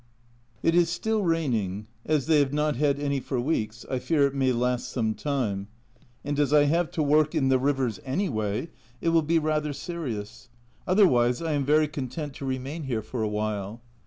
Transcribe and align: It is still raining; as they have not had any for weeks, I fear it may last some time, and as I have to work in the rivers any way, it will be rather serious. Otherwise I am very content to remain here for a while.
It 0.63 0.73
is 0.73 0.89
still 0.89 1.21
raining; 1.21 1.85
as 2.07 2.25
they 2.25 2.39
have 2.39 2.51
not 2.51 2.75
had 2.75 2.99
any 2.99 3.19
for 3.19 3.39
weeks, 3.39 3.85
I 3.87 3.99
fear 3.99 4.25
it 4.25 4.33
may 4.33 4.51
last 4.51 4.89
some 4.89 5.13
time, 5.13 5.67
and 6.25 6.39
as 6.39 6.51
I 6.51 6.63
have 6.63 6.89
to 6.93 7.03
work 7.03 7.35
in 7.35 7.49
the 7.49 7.59
rivers 7.59 7.99
any 8.03 8.27
way, 8.27 8.71
it 8.99 9.09
will 9.09 9.21
be 9.21 9.37
rather 9.37 9.73
serious. 9.73 10.49
Otherwise 10.87 11.39
I 11.39 11.51
am 11.51 11.65
very 11.65 11.87
content 11.87 12.33
to 12.37 12.45
remain 12.47 12.85
here 12.85 13.03
for 13.03 13.21
a 13.21 13.27
while. 13.29 13.79